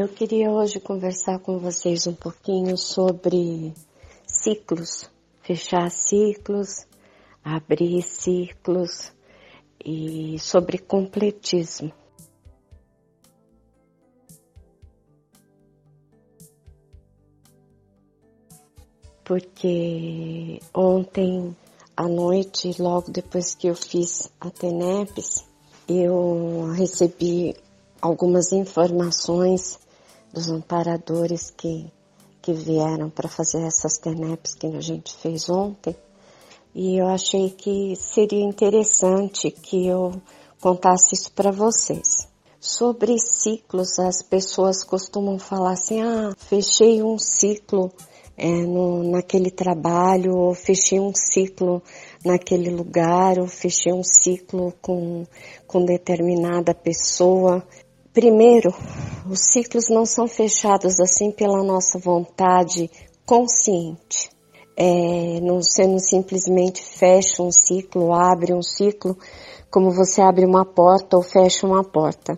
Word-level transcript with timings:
Eu 0.00 0.08
queria 0.08 0.50
hoje 0.50 0.80
conversar 0.80 1.38
com 1.40 1.58
vocês 1.58 2.06
um 2.06 2.14
pouquinho 2.14 2.74
sobre 2.74 3.74
ciclos, 4.26 5.10
fechar 5.42 5.90
ciclos, 5.90 6.86
abrir 7.44 8.00
ciclos 8.00 9.12
e 9.84 10.38
sobre 10.38 10.78
completismo. 10.78 11.92
Porque 19.22 20.60
ontem 20.72 21.54
à 21.94 22.08
noite, 22.08 22.74
logo 22.80 23.10
depois 23.10 23.54
que 23.54 23.66
eu 23.66 23.74
fiz 23.74 24.32
a 24.40 24.48
TENEPS, 24.48 25.44
eu 25.86 26.72
recebi 26.74 27.54
algumas 28.00 28.50
informações 28.50 29.78
dos 30.32 30.48
amparadores 30.48 31.50
que, 31.50 31.90
que 32.40 32.52
vieram 32.52 33.10
para 33.10 33.28
fazer 33.28 33.62
essas 33.62 33.98
TENEPs 33.98 34.54
que 34.54 34.66
a 34.66 34.80
gente 34.80 35.14
fez 35.16 35.48
ontem. 35.48 35.96
E 36.74 37.00
eu 37.00 37.08
achei 37.08 37.50
que 37.50 37.96
seria 37.96 38.44
interessante 38.44 39.50
que 39.50 39.86
eu 39.86 40.12
contasse 40.60 41.14
isso 41.14 41.32
para 41.32 41.50
vocês. 41.50 42.28
Sobre 42.60 43.16
ciclos, 43.18 43.98
as 43.98 44.22
pessoas 44.22 44.84
costumam 44.84 45.38
falar 45.38 45.72
assim: 45.72 46.02
ah, 46.02 46.32
fechei 46.36 47.02
um 47.02 47.18
ciclo 47.18 47.90
é, 48.36 48.48
no, 48.48 49.02
naquele 49.02 49.50
trabalho, 49.50 50.36
ou 50.36 50.54
fechei 50.54 51.00
um 51.00 51.12
ciclo 51.14 51.82
naquele 52.24 52.70
lugar, 52.70 53.38
ou 53.38 53.46
fechei 53.46 53.92
um 53.92 54.04
ciclo 54.04 54.72
com, 54.80 55.26
com 55.66 55.84
determinada 55.84 56.74
pessoa. 56.74 57.66
Primeiro, 58.12 58.74
os 59.30 59.40
ciclos 59.52 59.88
não 59.88 60.04
são 60.04 60.26
fechados 60.26 60.98
assim 60.98 61.30
pela 61.30 61.62
nossa 61.62 61.96
vontade 61.96 62.90
consciente. 63.24 64.30
É, 64.76 65.40
não, 65.40 65.62
você 65.62 65.86
não 65.86 66.00
simplesmente 66.00 66.82
fecha 66.82 67.40
um 67.40 67.52
ciclo, 67.52 68.12
abre 68.12 68.52
um 68.52 68.62
ciclo, 68.62 69.16
como 69.70 69.92
você 69.92 70.20
abre 70.20 70.44
uma 70.44 70.64
porta 70.64 71.16
ou 71.16 71.22
fecha 71.22 71.64
uma 71.64 71.84
porta. 71.84 72.36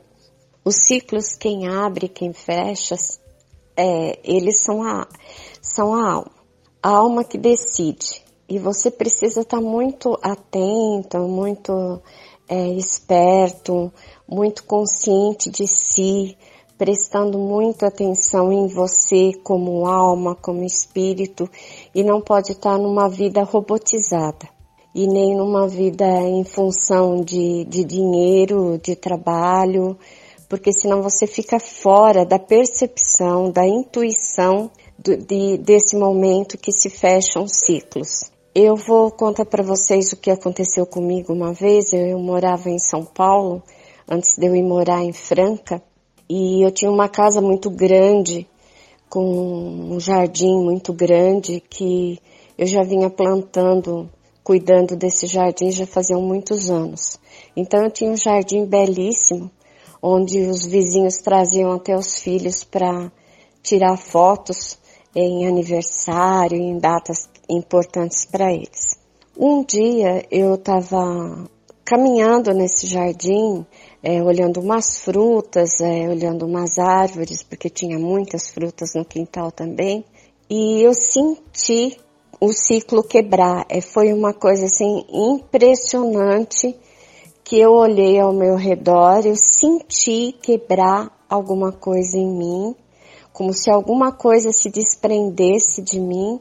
Os 0.62 0.77
ciclos, 0.77 1.36
quem 1.36 1.66
abre, 1.66 2.06
quem 2.06 2.34
fecha, 2.34 2.94
é, 3.74 4.18
eles 4.22 4.61
são 4.61 4.83
a, 4.83 5.08
são 5.62 5.94
a 5.94 6.12
alma. 6.12 6.33
A 6.83 6.91
alma 6.91 7.24
que 7.24 7.39
decide. 7.39 8.22
E 8.46 8.58
você 8.58 8.91
precisa 8.91 9.41
estar 9.41 9.61
muito 9.61 10.18
atento, 10.22 11.16
muito 11.20 12.02
é, 12.48 12.68
esperto, 12.74 13.92
muito 14.28 14.64
consciente 14.64 15.50
de 15.50 15.66
si, 15.66 16.36
prestando 16.76 17.38
muita 17.38 17.86
atenção 17.86 18.52
em 18.52 18.66
você 18.66 19.32
como 19.44 19.86
alma, 19.86 20.34
como 20.34 20.64
espírito, 20.64 21.48
e 21.94 22.02
não 22.02 22.20
pode 22.20 22.52
estar 22.52 22.76
numa 22.78 23.08
vida 23.08 23.42
robotizada 23.44 24.48
e 24.94 25.06
nem 25.06 25.36
numa 25.36 25.66
vida 25.66 26.04
em 26.04 26.44
função 26.44 27.22
de, 27.22 27.64
de 27.64 27.84
dinheiro, 27.84 28.78
de 28.82 28.94
trabalho, 28.94 29.96
porque 30.48 30.72
senão 30.72 31.00
você 31.00 31.27
fica 31.27 31.58
fora 31.58 32.27
da 32.27 32.38
percepção, 32.38 33.50
da 33.50 33.66
intuição 33.66 34.70
do, 34.98 35.16
de, 35.16 35.56
desse 35.58 35.96
momento 35.96 36.58
que 36.58 36.72
se 36.72 36.90
fecham 36.90 37.46
ciclos. 37.46 38.31
Eu 38.55 38.77
vou 38.77 39.11
contar 39.11 39.47
para 39.47 39.62
vocês 39.62 40.12
o 40.12 40.17
que 40.19 40.31
aconteceu 40.31 40.84
comigo 40.84 41.33
uma 41.33 41.55
vez. 41.55 41.91
Eu, 41.95 42.06
eu, 42.06 42.19
morava 42.19 42.69
em 42.69 42.78
São 42.78 43.03
Paulo, 43.03 43.62
antes 44.06 44.36
de 44.36 44.47
eu 44.47 44.55
ir 44.55 44.62
morar 44.62 45.03
em 45.03 45.11
Franca, 45.11 45.83
e 46.28 46.62
eu 46.62 46.70
tinha 46.70 46.91
uma 46.91 47.08
casa 47.08 47.41
muito 47.41 47.70
grande, 47.70 48.47
com 49.08 49.25
um 49.95 49.98
jardim 49.98 50.55
muito 50.62 50.92
grande, 50.92 51.62
que 51.67 52.20
eu 52.58 52.67
já 52.67 52.83
vinha 52.83 53.08
plantando, 53.08 54.11
cuidando 54.45 54.97
desse 54.97 55.27
jardim 55.27 55.70
já 55.70 55.86
faziam 55.86 56.20
muitos 56.20 56.70
anos. 56.70 57.18
Então 57.57 57.83
eu 57.83 57.91
tinha 57.91 58.11
um 58.11 58.17
jardim 58.18 58.67
belíssimo, 58.67 59.51
onde 60.02 60.41
os 60.41 60.67
vizinhos 60.67 61.17
traziam 61.23 61.73
até 61.73 61.96
os 61.96 62.20
filhos 62.20 62.64
para 62.64 63.11
tirar 63.62 63.96
fotos 63.96 64.79
em 65.17 65.46
aniversário, 65.46 66.58
em 66.58 66.77
datas 66.77 67.31
importantes 67.57 68.24
para 68.24 68.52
eles. 68.52 68.98
Um 69.36 69.64
dia 69.64 70.27
eu 70.30 70.55
estava 70.55 71.48
caminhando 71.85 72.52
nesse 72.52 72.86
jardim, 72.86 73.67
é, 74.02 74.23
olhando 74.23 74.61
umas 74.61 74.98
frutas, 74.98 75.80
é, 75.80 76.08
olhando 76.08 76.46
umas 76.46 76.79
árvores, 76.79 77.42
porque 77.42 77.68
tinha 77.68 77.98
muitas 77.98 78.48
frutas 78.48 78.95
no 78.95 79.05
quintal 79.05 79.51
também, 79.51 80.05
e 80.48 80.83
eu 80.83 80.95
senti 80.95 81.98
o 82.41 82.52
ciclo 82.52 83.02
quebrar. 83.02 83.64
É, 83.68 83.80
foi 83.80 84.12
uma 84.12 84.33
coisa 84.33 84.67
assim 84.67 85.05
impressionante 85.08 86.77
que 87.45 87.58
eu 87.58 87.73
olhei 87.73 88.18
ao 88.18 88.33
meu 88.33 88.57
redor, 88.57 89.27
eu 89.27 89.36
senti 89.36 90.33
quebrar 90.41 91.11
alguma 91.29 91.73
coisa 91.73 92.17
em 92.17 92.27
mim, 92.27 92.77
como 93.33 93.52
se 93.52 93.70
alguma 93.70 94.12
coisa 94.12 94.52
se 94.52 94.70
desprendesse 94.70 95.83
de 95.83 95.98
mim 95.98 96.41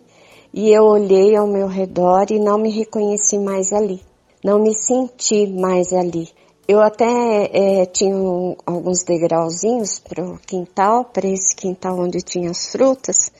e 0.54 0.70
eu 0.70 0.84
olhei 0.84 1.36
ao 1.36 1.48
meu 1.48 1.68
redor 1.68 2.26
e 2.30 2.40
não 2.40 2.58
me 2.58 2.70
reconheci 2.70 3.38
mais 3.38 3.72
ali, 3.72 4.02
não 4.44 4.60
me 4.60 4.74
senti 4.76 5.48
mais 5.48 5.94
ali. 5.94 6.30
Eu 6.68 6.80
até 6.80 7.50
é, 7.52 7.86
tinha 7.86 8.16
um, 8.16 8.56
alguns 8.66 9.04
degrauzinhos 9.04 10.00
para 10.00 10.24
o 10.24 10.38
quintal, 10.40 11.06
para 11.06 11.28
esse 11.28 11.56
quintal 11.56 12.00
onde 12.00 12.20
tinha 12.20 12.50
as 12.50 12.72
frutas. 12.72 13.32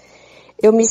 Eu 0.62 0.74
me 0.74 0.84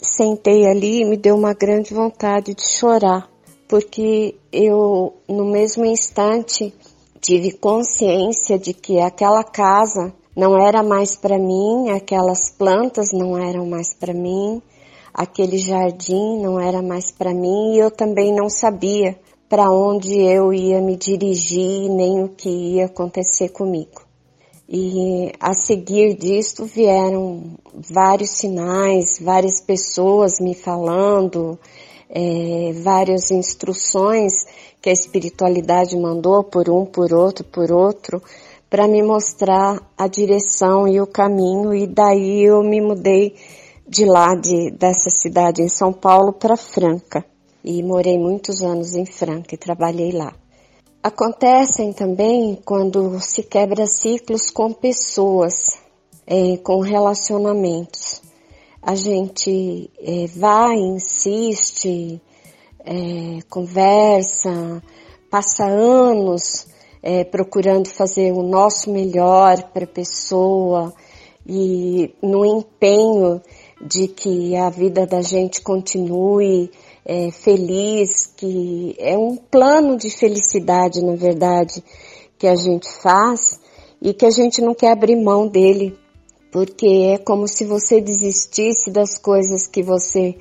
sentei 0.00 0.66
ali 0.66 1.02
e 1.02 1.04
me 1.04 1.16
deu 1.16 1.34
uma 1.34 1.52
grande 1.52 1.94
vontade 1.94 2.54
de 2.54 2.62
chorar, 2.62 3.28
porque 3.68 4.34
eu, 4.52 5.14
no 5.28 5.44
mesmo 5.46 5.84
instante, 5.84 6.72
tive 7.20 7.52
consciência 7.52 8.58
de 8.58 8.72
que 8.72 9.00
aquela 9.00 9.42
casa 9.42 10.12
não 10.36 10.56
era 10.56 10.82
mais 10.82 11.16
para 11.16 11.38
mim, 11.38 11.90
aquelas 11.90 12.50
plantas 12.50 13.08
não 13.12 13.38
eram 13.38 13.66
mais 13.66 13.94
para 13.94 14.12
mim, 14.12 14.62
aquele 15.16 15.56
jardim 15.56 16.42
não 16.42 16.60
era 16.60 16.82
mais 16.82 17.10
para 17.10 17.32
mim 17.32 17.74
e 17.74 17.78
eu 17.78 17.90
também 17.90 18.34
não 18.34 18.50
sabia 18.50 19.18
para 19.48 19.70
onde 19.70 20.20
eu 20.20 20.52
ia 20.52 20.78
me 20.78 20.94
dirigir 20.94 21.88
nem 21.88 22.22
o 22.22 22.28
que 22.28 22.50
ia 22.50 22.84
acontecer 22.84 23.48
comigo. 23.48 24.02
E 24.68 25.32
a 25.40 25.54
seguir 25.54 26.16
disto 26.16 26.66
vieram 26.66 27.56
vários 27.72 28.30
sinais, 28.30 29.18
várias 29.18 29.58
pessoas 29.60 30.38
me 30.38 30.54
falando, 30.54 31.58
é, 32.10 32.72
várias 32.82 33.30
instruções 33.30 34.44
que 34.82 34.90
a 34.90 34.92
espiritualidade 34.92 35.96
mandou 35.96 36.44
por 36.44 36.68
um, 36.68 36.84
por 36.84 37.14
outro, 37.14 37.44
por 37.44 37.72
outro, 37.72 38.20
para 38.68 38.86
me 38.86 39.02
mostrar 39.02 39.80
a 39.96 40.08
direção 40.08 40.86
e 40.86 41.00
o 41.00 41.06
caminho, 41.06 41.72
e 41.72 41.86
daí 41.86 42.44
eu 42.44 42.62
me 42.62 42.80
mudei 42.80 43.34
de 43.88 44.04
lá, 44.04 44.34
de, 44.34 44.70
dessa 44.70 45.10
cidade 45.10 45.62
em 45.62 45.68
São 45.68 45.92
Paulo, 45.92 46.32
para 46.32 46.56
Franca. 46.56 47.24
E 47.64 47.82
morei 47.82 48.18
muitos 48.18 48.62
anos 48.62 48.94
em 48.94 49.06
Franca 49.06 49.54
e 49.54 49.58
trabalhei 49.58 50.12
lá. 50.12 50.34
Acontecem 51.02 51.92
também 51.92 52.58
quando 52.64 53.20
se 53.20 53.42
quebra 53.42 53.86
ciclos 53.86 54.50
com 54.50 54.72
pessoas, 54.72 55.78
é, 56.26 56.56
com 56.58 56.80
relacionamentos. 56.80 58.22
A 58.82 58.94
gente 58.94 59.90
é, 60.00 60.26
vai, 60.26 60.76
insiste, 60.76 62.20
é, 62.84 63.38
conversa, 63.48 64.82
passa 65.30 65.64
anos 65.64 66.66
é, 67.02 67.22
procurando 67.24 67.88
fazer 67.88 68.32
o 68.32 68.42
nosso 68.42 68.90
melhor 68.90 69.62
para 69.72 69.84
a 69.84 69.88
pessoa 69.88 70.92
e 71.46 72.12
no 72.20 72.44
empenho 72.44 73.40
de 73.80 74.08
que 74.08 74.56
a 74.56 74.70
vida 74.70 75.06
da 75.06 75.20
gente 75.20 75.60
continue 75.60 76.70
é, 77.04 77.30
feliz, 77.30 78.26
que 78.36 78.96
é 78.98 79.16
um 79.16 79.36
plano 79.36 79.96
de 79.96 80.10
felicidade, 80.10 81.04
na 81.04 81.14
verdade, 81.14 81.82
que 82.38 82.46
a 82.46 82.56
gente 82.56 82.90
faz 83.00 83.60
e 84.00 84.12
que 84.12 84.26
a 84.26 84.30
gente 84.30 84.60
não 84.60 84.74
quer 84.74 84.92
abrir 84.92 85.16
mão 85.16 85.46
dele, 85.46 85.96
porque 86.50 87.12
é 87.14 87.18
como 87.18 87.46
se 87.46 87.64
você 87.64 88.00
desistisse 88.00 88.90
das 88.90 89.18
coisas 89.18 89.66
que 89.66 89.82
você 89.82 90.36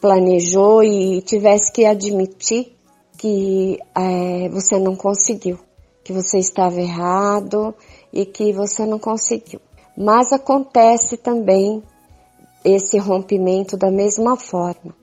planejou 0.00 0.82
e 0.82 1.20
tivesse 1.22 1.72
que 1.72 1.84
admitir 1.84 2.72
que 3.18 3.78
é, 3.94 4.48
você 4.48 4.78
não 4.78 4.94
conseguiu, 4.94 5.58
que 6.04 6.12
você 6.12 6.38
estava 6.38 6.80
errado 6.80 7.74
e 8.12 8.24
que 8.24 8.52
você 8.52 8.84
não 8.86 8.98
conseguiu. 8.98 9.60
Mas 9.96 10.32
acontece 10.32 11.16
também 11.16 11.82
esse 12.66 12.98
rompimento 12.98 13.76
da 13.76 13.90
mesma 13.90 14.36
forma. 14.36 14.94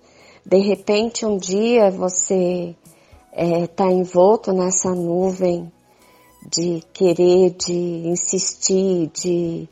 De 0.45 0.57
repente, 0.57 1.25
um 1.25 1.38
dia 1.38 1.89
você 1.89 2.75
está 3.31 3.56
é, 3.56 3.68
tá 3.68 3.86
envolto 3.86 4.51
nessa 4.51 4.94
nuvem 4.94 5.71
de 6.51 6.83
querer, 6.94 7.51
de 7.51 7.74
insistir, 7.74 9.10
de, 9.13 9.69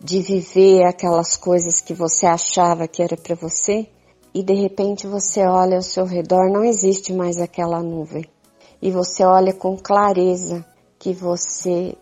de 0.00 0.20
viver 0.20 0.84
aquelas 0.84 1.36
coisas 1.36 1.80
que 1.80 1.92
você 1.92 2.26
achava 2.26 2.86
que 2.86 3.02
era 3.02 3.16
para 3.16 3.34
você 3.34 3.88
e 4.32 4.42
de 4.42 4.54
repente 4.54 5.06
você 5.06 5.44
olha 5.44 5.76
ao 5.76 5.82
seu 5.82 6.06
redor, 6.06 6.48
não 6.50 6.64
existe 6.64 7.12
mais 7.12 7.38
aquela 7.38 7.82
nuvem. 7.82 8.24
E 8.80 8.90
você 8.90 9.24
olha 9.24 9.52
com 9.52 9.76
clareza 9.76 10.64
que 10.98 11.12
você 11.12 11.94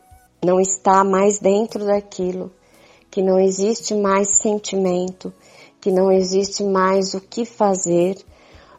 não 0.45 0.61
está 0.61 1.03
mais 1.03 1.39
dentro 1.39 1.85
daquilo, 1.85 2.53
que 3.11 3.21
não 3.23 3.39
existe 3.39 3.95
mais 3.95 4.39
sentimento, 4.39 5.33
que 5.81 5.91
não 5.91 6.13
existe 6.13 6.63
mais 6.63 7.15
o 7.15 7.21
que 7.21 7.45
fazer. 7.45 8.17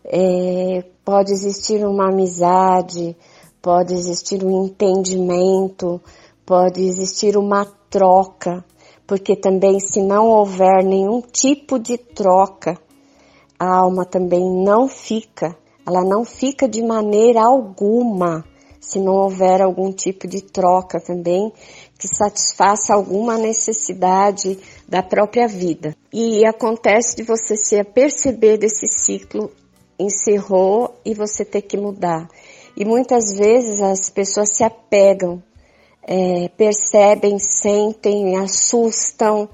É, 0.06 0.83
pode 1.04 1.31
existir 1.31 1.86
uma 1.86 2.10
amizade, 2.10 3.16
pode 3.62 3.94
existir 3.94 4.44
um 4.44 4.66
entendimento, 4.66 6.01
pode 6.45 6.81
existir 6.81 7.38
uma 7.38 7.66
troca, 7.89 8.63
porque 9.06 9.36
também 9.36 9.80
se 9.80 10.01
não 10.01 10.28
houver 10.28 10.84
nenhum 10.84 11.22
tipo 11.22 11.77
de 11.77 11.98
troca, 11.98 12.77
a 13.60 13.77
alma 13.77 14.06
também 14.06 14.42
não 14.63 14.88
fica, 14.88 15.56
ela 15.86 16.04
não 16.04 16.24
fica 16.24 16.68
de 16.68 16.81
maneira 16.81 17.42
alguma 17.44 18.44
se 18.80 19.00
não 19.00 19.13
houver 19.13 19.62
algum 19.62 19.92
tipo 19.92 20.27
de 20.27 20.42
troca 20.42 21.00
também 21.00 21.54
que 22.01 22.07
satisfaça 22.07 22.95
alguma 22.95 23.38
necessidade 23.38 24.57
da 24.89 25.03
própria 25.03 25.48
vida. 25.48 25.95
E 26.12 26.44
acontece 26.44 27.15
de 27.15 27.21
você 27.21 27.56
se 27.56 27.80
aperceber 27.80 28.57
desse 28.57 28.88
ciclo 28.88 29.51
encerrou 30.00 30.95
e 31.06 31.13
você 31.13 31.45
ter 31.45 31.62
que 31.62 31.77
mudar. 31.77 32.27
E 32.75 32.83
muitas 32.83 33.38
vezes 33.38 33.80
as 33.81 34.09
pessoas 34.09 34.56
se 34.56 34.63
apegam, 34.63 35.44
é, 36.01 36.50
percebem, 36.57 37.38
sentem, 37.38 38.36
assustam 38.36 39.48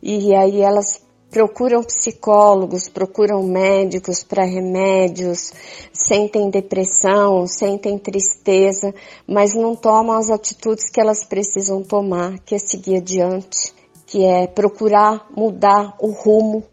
e 0.00 0.32
aí 0.36 0.60
elas 0.60 1.02
procuram 1.30 1.82
psicólogos, 1.82 2.88
procuram 2.88 3.42
médicos 3.42 4.22
para 4.22 4.44
remédios, 4.44 5.52
sentem 5.92 6.50
depressão, 6.50 7.46
sentem 7.46 7.98
tristeza, 7.98 8.94
mas 9.26 9.54
não 9.54 9.76
tomam 9.76 10.16
as 10.16 10.30
atitudes 10.30 10.88
que 10.88 11.00
elas 11.00 11.24
precisam 11.24 11.82
tomar, 11.82 12.38
que 12.40 12.54
é 12.54 12.58
seguir 12.58 12.96
adiante, 12.96 13.74
que 14.06 14.24
é 14.24 14.46
procurar 14.46 15.26
mudar 15.36 15.94
o 16.00 16.10
rumo 16.10 16.64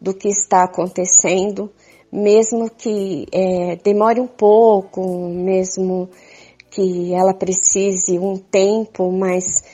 do 0.00 0.14
que 0.14 0.28
está 0.28 0.64
acontecendo, 0.64 1.70
mesmo 2.10 2.70
que 2.70 3.26
é, 3.32 3.76
demore 3.76 4.20
um 4.20 4.28
pouco, 4.28 5.28
mesmo 5.28 6.08
que 6.70 7.12
ela 7.12 7.34
precise 7.34 8.18
um 8.18 8.36
tempo, 8.36 9.10
mas 9.10 9.64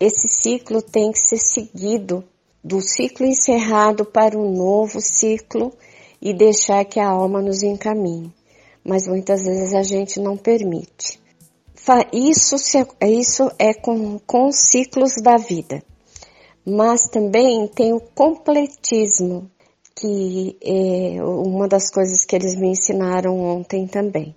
esse 0.00 0.26
ciclo 0.26 0.82
tem 0.82 1.12
que 1.12 1.20
ser 1.20 1.38
seguido 1.38 2.24
do 2.66 2.80
ciclo 2.80 3.24
encerrado 3.24 4.04
para 4.04 4.36
um 4.36 4.50
novo 4.50 5.00
ciclo 5.00 5.72
e 6.20 6.34
deixar 6.34 6.84
que 6.84 6.98
a 6.98 7.08
alma 7.08 7.40
nos 7.40 7.62
encaminhe. 7.62 8.34
Mas 8.84 9.06
muitas 9.06 9.44
vezes 9.44 9.72
a 9.72 9.84
gente 9.84 10.18
não 10.18 10.36
permite. 10.36 11.20
Isso, 12.12 12.56
isso 13.00 13.50
é 13.56 13.72
com, 13.72 14.18
com 14.26 14.48
os 14.48 14.56
ciclos 14.56 15.12
da 15.22 15.36
vida. 15.36 15.80
Mas 16.66 17.08
também 17.08 17.68
tem 17.68 17.92
o 17.92 18.00
completismo, 18.00 19.48
que 19.94 20.56
é 20.60 21.22
uma 21.22 21.68
das 21.68 21.88
coisas 21.88 22.24
que 22.24 22.34
eles 22.34 22.56
me 22.56 22.70
ensinaram 22.70 23.38
ontem 23.38 23.86
também. 23.86 24.34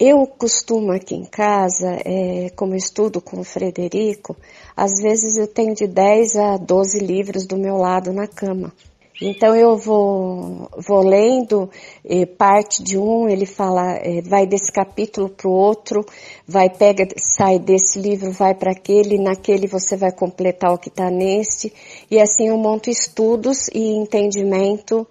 Eu 0.00 0.24
costumo 0.28 0.92
aqui 0.92 1.16
em 1.16 1.24
casa, 1.24 1.98
é, 2.04 2.50
como 2.50 2.76
estudo 2.76 3.20
com 3.20 3.40
o 3.40 3.44
Frederico, 3.44 4.36
às 4.76 5.02
vezes 5.02 5.36
eu 5.36 5.48
tenho 5.48 5.74
de 5.74 5.88
10 5.88 6.36
a 6.36 6.56
12 6.56 7.00
livros 7.00 7.44
do 7.44 7.56
meu 7.56 7.76
lado 7.76 8.12
na 8.12 8.28
cama. 8.28 8.72
Então 9.20 9.56
eu 9.56 9.76
vou, 9.76 10.70
vou 10.76 11.00
lendo 11.04 11.68
eh, 12.04 12.24
parte 12.24 12.80
de 12.84 12.96
um, 12.96 13.28
ele 13.28 13.44
fala, 13.44 13.96
eh, 13.96 14.22
vai 14.22 14.46
desse 14.46 14.70
capítulo 14.70 15.28
para 15.30 15.48
o 15.48 15.52
outro, 15.52 16.06
vai 16.46 16.70
pega, 16.70 17.04
sai 17.20 17.58
desse 17.58 17.98
livro, 17.98 18.30
vai 18.30 18.54
para 18.54 18.70
aquele, 18.70 19.18
naquele 19.18 19.66
você 19.66 19.96
vai 19.96 20.12
completar 20.12 20.72
o 20.72 20.78
que 20.78 20.90
está 20.90 21.10
neste, 21.10 21.72
e 22.08 22.20
assim 22.20 22.46
eu 22.46 22.56
monto 22.56 22.88
estudos 22.88 23.66
e 23.74 23.96
entendimento 23.96 25.04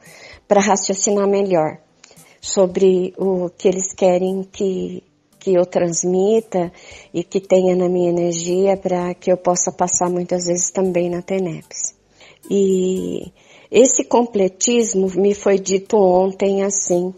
para 0.48 0.62
raciocinar 0.62 1.28
melhor 1.28 1.78
sobre 2.42 3.14
o 3.18 3.50
que 3.50 3.68
eles 3.68 3.94
querem 3.94 4.44
que, 4.44 5.04
que 5.40 5.54
eu 5.54 5.66
transmita 5.66 6.72
e 7.14 7.24
que 7.24 7.40
tenha 7.40 7.76
na 7.76 7.90
minha 7.90 8.10
energia 8.10 8.78
para 8.78 9.14
que 9.14 9.32
eu 9.32 9.38
possa 9.38 9.72
passar 9.72 10.10
muitas 10.10 10.46
vezes 10.46 10.72
também 10.72 11.10
na 11.10 11.22
TENEPS. 11.22 11.96
E 12.50 13.32
esse 13.72 14.04
completismo 14.06 15.08
me 15.16 15.34
foi 15.34 15.60
dito 15.60 15.98
ontem 15.98 16.64
assim, 16.64 17.14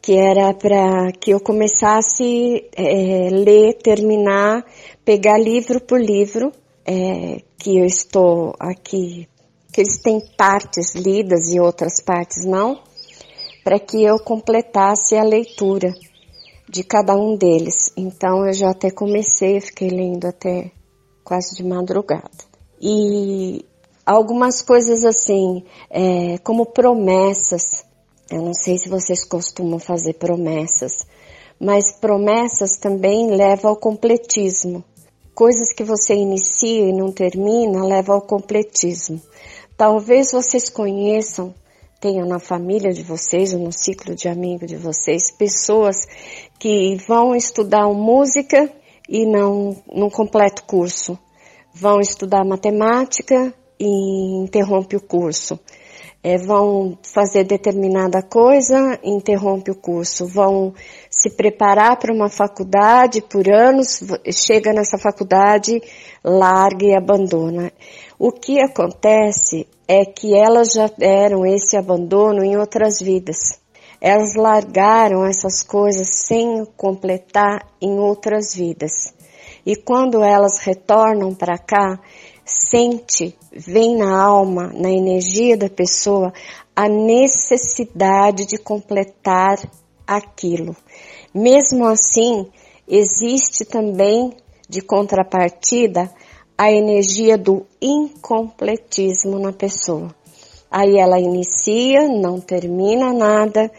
que 0.00 0.14
era 0.16 0.52
para 0.54 1.12
que 1.12 1.30
eu 1.30 1.40
começasse 1.40 2.68
é, 2.74 3.28
ler, 3.30 3.74
terminar, 3.74 4.64
pegar 5.04 5.38
livro 5.38 5.80
por 5.80 6.00
livro, 6.00 6.50
é, 6.84 7.42
que 7.58 7.78
eu 7.78 7.84
estou 7.84 8.54
aqui, 8.58 9.28
que 9.72 9.80
eles 9.80 10.00
têm 10.02 10.20
partes 10.36 10.94
lidas 10.94 11.52
e 11.52 11.60
outras 11.60 12.00
partes 12.00 12.44
não, 12.44 12.80
para 13.64 13.78
que 13.78 14.02
eu 14.02 14.18
completasse 14.18 15.16
a 15.16 15.22
leitura 15.22 15.92
de 16.68 16.82
cada 16.82 17.14
um 17.14 17.36
deles. 17.36 17.92
Então 17.96 18.46
eu 18.46 18.52
já 18.52 18.70
até 18.70 18.90
comecei, 18.90 19.60
fiquei 19.60 19.88
lendo 19.88 20.26
até 20.26 20.70
quase 21.22 21.54
de 21.56 21.64
madrugada. 21.64 22.30
E 22.80 23.64
algumas 24.04 24.62
coisas 24.62 25.04
assim, 25.04 25.64
é, 25.90 26.38
como 26.38 26.66
promessas. 26.66 27.84
Eu 28.30 28.42
não 28.42 28.54
sei 28.54 28.78
se 28.78 28.88
vocês 28.88 29.24
costumam 29.24 29.78
fazer 29.78 30.14
promessas, 30.14 31.06
mas 31.60 31.92
promessas 31.92 32.78
também 32.78 33.30
levam 33.30 33.70
ao 33.70 33.76
completismo. 33.76 34.82
Coisas 35.34 35.72
que 35.72 35.84
você 35.84 36.14
inicia 36.14 36.88
e 36.88 36.92
não 36.92 37.12
termina 37.12 37.84
levam 37.84 38.16
ao 38.16 38.22
completismo. 38.22 39.20
Talvez 39.76 40.32
vocês 40.32 40.68
conheçam 40.68 41.54
tenham 42.02 42.26
na 42.26 42.40
família 42.40 42.92
de 42.92 43.04
vocês 43.04 43.54
ou 43.54 43.60
no 43.60 43.70
ciclo 43.70 44.16
de 44.16 44.28
amigos 44.28 44.68
de 44.68 44.76
vocês 44.76 45.30
pessoas 45.30 45.96
que 46.58 46.96
vão 47.06 47.32
estudar 47.32 47.86
música 47.94 48.68
e 49.08 49.24
não, 49.24 49.76
não 49.86 50.10
completa 50.10 50.62
o 50.62 50.66
curso. 50.66 51.16
Vão 51.72 52.00
estudar 52.00 52.44
matemática 52.44 53.54
e 53.78 54.42
interrompe 54.42 54.96
o 54.96 55.00
curso. 55.00 55.60
É, 56.24 56.36
vão 56.38 56.98
fazer 57.02 57.44
determinada 57.44 58.20
coisa, 58.20 58.98
interrompe 59.04 59.70
o 59.70 59.76
curso. 59.76 60.26
Vão 60.26 60.74
se 61.08 61.30
preparar 61.30 61.98
para 62.00 62.12
uma 62.12 62.28
faculdade 62.28 63.22
por 63.22 63.48
anos, 63.48 64.02
chega 64.32 64.72
nessa 64.72 64.98
faculdade, 64.98 65.80
larga 66.24 66.84
e 66.84 66.96
abandona. 66.96 67.72
O 68.18 68.32
que 68.32 68.60
acontece 68.60 69.68
é 69.94 70.06
que 70.06 70.34
elas 70.34 70.72
já 70.72 70.86
deram 70.86 71.44
esse 71.44 71.76
abandono 71.76 72.42
em 72.42 72.56
outras 72.56 72.98
vidas. 72.98 73.60
Elas 74.00 74.34
largaram 74.34 75.26
essas 75.26 75.62
coisas 75.62 76.08
sem 76.08 76.64
completar 76.78 77.68
em 77.78 77.98
outras 77.98 78.54
vidas. 78.54 79.12
E 79.66 79.76
quando 79.76 80.22
elas 80.22 80.56
retornam 80.60 81.34
para 81.34 81.58
cá, 81.58 82.00
sente, 82.42 83.36
vem 83.52 83.98
na 83.98 84.18
alma, 84.18 84.72
na 84.74 84.90
energia 84.90 85.58
da 85.58 85.68
pessoa, 85.68 86.32
a 86.74 86.88
necessidade 86.88 88.46
de 88.46 88.56
completar 88.56 89.58
aquilo. 90.06 90.74
Mesmo 91.34 91.86
assim, 91.86 92.50
existe 92.88 93.66
também 93.66 94.34
de 94.66 94.80
contrapartida 94.80 96.10
a 96.56 96.70
energia 96.70 97.36
do 97.36 97.66
incompletismo 97.80 99.38
na 99.38 99.52
pessoa. 99.52 100.14
Aí 100.70 100.96
ela 100.96 101.20
inicia, 101.20 102.08
não 102.08 102.40
termina 102.40 103.12
nada, 103.12 103.70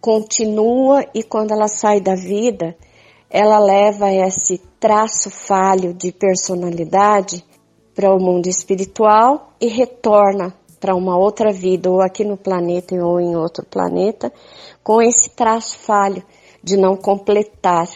continua 0.00 1.04
e 1.14 1.22
quando 1.22 1.52
ela 1.52 1.68
sai 1.68 2.00
da 2.00 2.14
vida, 2.14 2.76
ela 3.28 3.58
leva 3.58 4.10
esse 4.12 4.58
traço 4.78 5.30
falho 5.30 5.92
de 5.92 6.10
personalidade 6.10 7.44
para 7.94 8.14
o 8.14 8.18
mundo 8.18 8.48
espiritual 8.48 9.52
e 9.60 9.66
retorna 9.66 10.54
para 10.80 10.94
uma 10.94 11.18
outra 11.18 11.52
vida, 11.52 11.90
ou 11.90 12.00
aqui 12.00 12.24
no 12.24 12.38
planeta 12.38 12.94
ou 12.94 13.20
em 13.20 13.36
outro 13.36 13.64
planeta, 13.66 14.32
com 14.82 15.02
esse 15.02 15.30
traço 15.30 15.78
falho 15.78 16.24
de 16.62 16.76
não 16.76 16.96
completar 16.96 17.86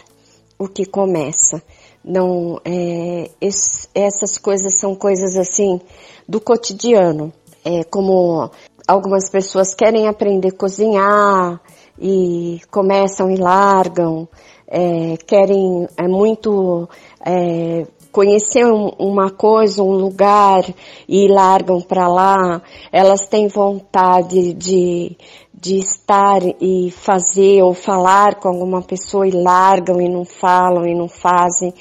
o 0.58 0.68
que 0.68 0.84
começa. 0.84 1.62
Não, 2.04 2.61
é, 2.64 3.30
es, 3.40 3.88
essas 3.94 4.37
coisas 4.37 4.75
são 4.75 4.94
coisas 4.94 5.37
assim 5.37 5.80
do 6.28 6.40
cotidiano. 6.40 7.32
É, 7.64 7.82
como 7.84 8.50
algumas 8.87 9.30
pessoas 9.30 9.75
querem 9.75 10.06
aprender 10.06 10.49
a 10.49 10.56
cozinhar 10.56 11.61
e 11.98 12.60
começam 12.70 13.30
e 13.30 13.36
largam, 13.36 14.28
é, 14.66 15.16
querem 15.26 15.86
é, 15.96 16.08
muito 16.08 16.88
é, 17.24 17.86
conhecer 18.10 18.64
um, 18.64 18.88
uma 18.98 19.30
coisa, 19.30 19.82
um 19.82 19.92
lugar 19.92 20.64
e 21.08 21.28
largam 21.28 21.80
para 21.80 22.06
lá, 22.06 22.62
elas 22.92 23.26
têm 23.26 23.48
vontade 23.48 24.54
de, 24.54 25.16
de 25.52 25.78
estar 25.78 26.40
e 26.60 26.90
fazer 26.90 27.62
ou 27.62 27.74
falar 27.74 28.36
com 28.36 28.48
alguma 28.48 28.82
pessoa 28.82 29.26
e 29.26 29.32
largam 29.32 30.00
e 30.00 30.08
não 30.08 30.24
falam 30.24 30.86
e 30.86 30.94
não 30.94 31.08
fazem. 31.08 31.74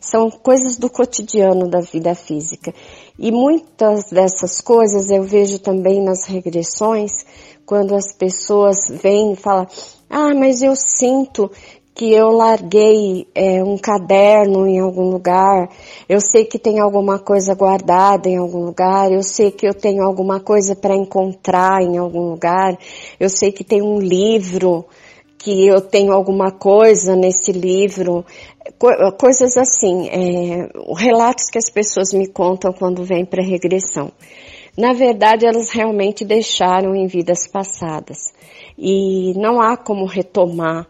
São 0.00 0.30
coisas 0.30 0.78
do 0.78 0.88
cotidiano 0.88 1.68
da 1.68 1.80
vida 1.80 2.14
física. 2.14 2.72
E 3.18 3.30
muitas 3.30 4.10
dessas 4.10 4.60
coisas 4.60 5.10
eu 5.10 5.22
vejo 5.24 5.58
também 5.58 6.02
nas 6.02 6.24
regressões, 6.24 7.10
quando 7.70 7.94
as 7.94 8.12
pessoas 8.12 8.88
vêm 8.88 9.34
e 9.34 9.36
falam, 9.36 9.64
ah, 10.10 10.34
mas 10.34 10.60
eu 10.60 10.74
sinto 10.74 11.48
que 11.94 12.12
eu 12.12 12.32
larguei 12.32 13.28
é, 13.32 13.62
um 13.62 13.78
caderno 13.78 14.66
em 14.66 14.80
algum 14.80 15.08
lugar, 15.08 15.68
eu 16.08 16.20
sei 16.20 16.44
que 16.44 16.58
tem 16.58 16.80
alguma 16.80 17.20
coisa 17.20 17.54
guardada 17.54 18.28
em 18.28 18.38
algum 18.38 18.64
lugar, 18.64 19.12
eu 19.12 19.22
sei 19.22 19.52
que 19.52 19.68
eu 19.68 19.72
tenho 19.72 20.02
alguma 20.02 20.40
coisa 20.40 20.74
para 20.74 20.96
encontrar 20.96 21.80
em 21.80 21.96
algum 21.96 22.30
lugar, 22.30 22.76
eu 23.20 23.28
sei 23.28 23.52
que 23.52 23.62
tem 23.62 23.80
um 23.80 24.00
livro 24.00 24.84
que 25.38 25.68
eu 25.68 25.80
tenho 25.80 26.12
alguma 26.12 26.50
coisa 26.50 27.14
nesse 27.14 27.52
livro, 27.52 28.26
coisas 29.16 29.56
assim, 29.56 30.08
é, 30.08 30.68
relatos 30.96 31.44
que 31.48 31.58
as 31.58 31.70
pessoas 31.70 32.12
me 32.12 32.26
contam 32.26 32.72
quando 32.72 33.04
vêm 33.04 33.24
para 33.24 33.44
regressão. 33.44 34.10
Na 34.76 34.92
verdade, 34.92 35.46
elas 35.46 35.70
realmente 35.70 36.24
deixaram 36.24 36.94
em 36.94 37.06
vidas 37.06 37.46
passadas 37.46 38.32
e 38.78 39.32
não 39.36 39.60
há 39.60 39.76
como 39.76 40.06
retomar 40.06 40.86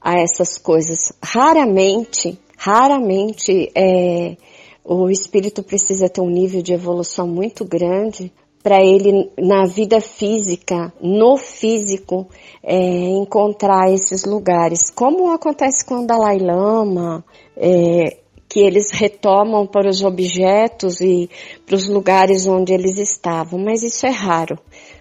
a 0.00 0.18
essas 0.18 0.58
coisas. 0.58 1.12
Raramente, 1.22 2.38
raramente 2.56 3.70
é, 3.74 4.36
o 4.84 5.08
espírito 5.08 5.62
precisa 5.62 6.08
ter 6.08 6.20
um 6.20 6.30
nível 6.30 6.62
de 6.62 6.72
evolução 6.72 7.26
muito 7.26 7.64
grande 7.64 8.32
para 8.62 8.82
ele 8.82 9.30
na 9.38 9.64
vida 9.64 10.00
física, 10.00 10.92
no 11.00 11.36
físico, 11.36 12.28
é, 12.62 12.76
encontrar 12.76 13.90
esses 13.90 14.24
lugares. 14.24 14.90
Como 14.90 15.32
acontece 15.32 15.84
com 15.84 16.02
o 16.02 16.06
Dalai 16.06 16.38
Lama, 16.38 17.24
é, 17.56 18.18
que 18.50 18.58
eles 18.58 18.90
retomam 18.90 19.64
para 19.64 19.88
os 19.88 20.02
objetos 20.02 21.00
e 21.00 21.30
para 21.64 21.76
os 21.76 21.88
lugares 21.88 22.48
onde 22.48 22.72
eles 22.72 22.98
estavam, 22.98 23.60
mas 23.60 23.84
isso 23.84 24.04
é 24.04 24.10
raro. 24.10 24.58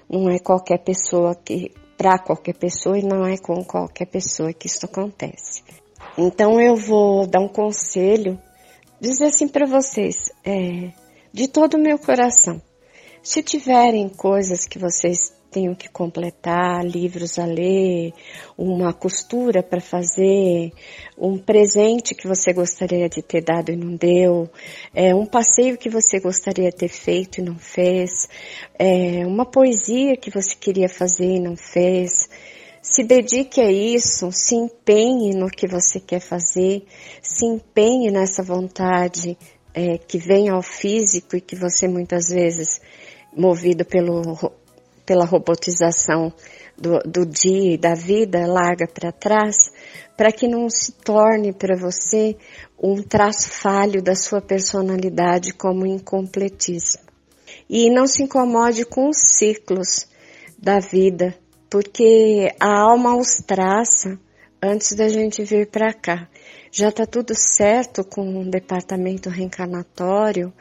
Não 0.07 0.29
é 0.29 0.37
qualquer 0.37 0.77
pessoa 0.77 1.33
que, 1.33 1.71
para 1.97 2.19
qualquer 2.19 2.53
pessoa 2.53 2.99
e 2.99 3.01
não 3.01 3.25
é 3.25 3.39
com 3.39 3.63
qualquer 3.63 4.05
pessoa 4.05 4.53
que 4.53 4.67
isso 4.67 4.85
acontece. 4.85 5.63
Então 6.15 6.61
eu 6.61 6.75
vou 6.75 7.25
dar 7.25 7.39
um 7.39 7.47
conselho, 7.47 8.39
dizer 9.01 9.25
assim 9.25 9.47
para 9.47 9.65
vocês, 9.65 10.31
é, 10.45 10.91
de 11.33 11.47
todo 11.47 11.73
o 11.73 11.81
meu 11.81 11.97
coração. 11.97 12.61
Se 13.23 13.41
tiverem 13.41 14.09
coisas 14.09 14.65
que 14.65 14.77
vocês 14.77 15.33
tenham 15.49 15.73
que 15.73 15.89
completar, 15.89 16.85
livros 16.85 17.39
a 17.39 17.45
ler, 17.45 18.13
uma 18.57 18.93
costura 18.93 19.63
para 19.63 19.81
fazer, 19.81 20.71
um 21.17 21.37
presente 21.37 22.13
que 22.13 22.27
você 22.27 22.53
gostaria 22.53 23.09
de 23.09 23.21
ter 23.21 23.41
dado 23.41 23.71
e 23.71 23.75
não 23.75 23.95
deu, 23.95 24.49
é, 24.93 25.13
um 25.13 25.25
passeio 25.25 25.77
que 25.77 25.89
você 25.89 26.19
gostaria 26.19 26.69
de 26.69 26.77
ter 26.77 26.89
feito 26.89 27.39
e 27.39 27.43
não 27.43 27.55
fez, 27.57 28.29
é, 28.77 29.25
uma 29.25 29.45
poesia 29.45 30.15
que 30.15 30.29
você 30.29 30.55
queria 30.55 30.87
fazer 30.87 31.35
e 31.35 31.39
não 31.39 31.55
fez. 31.55 32.29
Se 32.81 33.03
dedique 33.03 33.59
a 33.59 33.69
isso, 33.69 34.31
se 34.31 34.55
empenhe 34.55 35.35
no 35.35 35.49
que 35.49 35.67
você 35.67 35.99
quer 35.99 36.21
fazer, 36.21 36.83
se 37.21 37.45
empenhe 37.45 38.09
nessa 38.09 38.41
vontade 38.41 39.37
é, 39.73 39.97
que 39.97 40.17
vem 40.17 40.49
ao 40.49 40.61
físico 40.61 41.35
e 41.35 41.41
que 41.41 41.55
você 41.55 41.87
muitas 41.87 42.29
vezes 42.29 42.81
movido 43.35 43.85
pelo, 43.85 44.21
pela 45.09 45.25
robotização 45.25 46.31
do, 46.77 46.99
do 46.99 47.25
dia 47.25 47.73
e 47.73 47.77
da 47.79 47.95
vida, 47.95 48.45
larga 48.45 48.85
para 48.85 49.11
trás, 49.11 49.71
para 50.15 50.31
que 50.31 50.47
não 50.47 50.69
se 50.69 50.91
torne 50.91 51.51
para 51.51 51.75
você 51.75 52.37
um 52.79 53.01
traço 53.01 53.49
falho 53.49 54.03
da 54.03 54.13
sua 54.13 54.39
personalidade 54.39 55.51
como 55.51 55.87
incompletismo. 55.87 57.01
E 57.67 57.89
não 57.89 58.05
se 58.05 58.21
incomode 58.21 58.85
com 58.85 59.09
os 59.09 59.17
ciclos 59.17 60.07
da 60.59 60.79
vida, 60.79 61.35
porque 61.71 62.53
a 62.59 62.71
alma 62.79 63.17
os 63.17 63.37
traça 63.37 64.15
antes 64.61 64.95
da 64.95 65.09
gente 65.09 65.43
vir 65.43 65.71
para 65.71 65.91
cá. 65.91 66.29
Já 66.71 66.89
está 66.89 67.07
tudo 67.07 67.33
certo 67.33 68.03
com 68.03 68.41
o 68.41 68.47
departamento 68.47 69.27
reencarnatório 69.27 70.53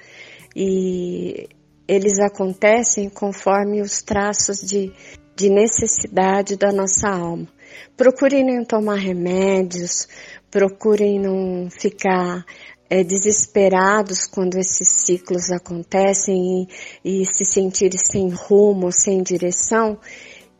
e 0.57 1.51
eles 1.89 2.19
acontecem 2.21 3.09
conforme 3.09 3.81
os 3.81 4.03
traços 4.03 4.61
de, 4.61 4.93
de 5.35 5.49
necessidade 5.49 6.55
da 6.55 6.71
nossa 6.71 7.09
alma. 7.09 7.49
Procurem 7.97 8.45
não 8.45 8.63
tomar 8.63 8.99
remédios, 8.99 10.07
procurem 10.51 11.19
não 11.19 11.71
ficar 11.71 12.45
é, 12.91 13.03
desesperados 13.03 14.27
quando 14.27 14.59
esses 14.59 14.87
ciclos 15.07 15.51
acontecem 15.51 16.69
e, 17.03 17.23
e 17.23 17.25
se 17.25 17.45
sentirem 17.47 17.99
sem 17.99 18.29
rumo, 18.29 18.93
sem 18.93 19.23
direção. 19.23 19.99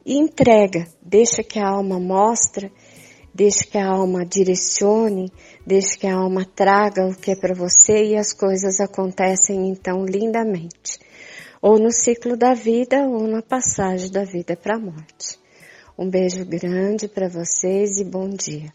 E 0.07 0.17
entrega, 0.17 0.87
deixa 1.03 1.43
que 1.43 1.59
a 1.59 1.69
alma 1.69 2.01
mostre, 2.01 2.73
deixa 3.35 3.67
que 3.71 3.77
a 3.77 3.87
alma 3.87 4.25
direcione, 4.25 5.31
deixa 5.67 5.99
que 5.99 6.07
a 6.07 6.15
alma 6.15 6.47
traga 6.47 7.07
o 7.07 7.15
que 7.15 7.33
é 7.33 7.37
para 7.37 7.55
você 7.55 8.07
e 8.07 8.17
as 8.17 8.33
coisas 8.33 8.81
acontecem 8.81 9.69
então 9.69 10.07
lindamente 10.07 11.08
ou 11.61 11.79
no 11.79 11.91
ciclo 11.91 12.37
da 12.37 12.55
vida 12.55 13.07
ou 13.07 13.27
na 13.27 13.43
passagem 13.43 14.11
da 14.11 14.25
vida 14.25 14.57
para 14.57 14.77
a 14.77 14.79
morte. 14.79 15.39
Um 15.99 16.09
beijo 16.09 16.45
grande 16.45 17.09
para 17.09 17.29
vocês 17.29 17.99
e 17.99 18.05
bom 18.05 18.29
dia. 18.29 18.73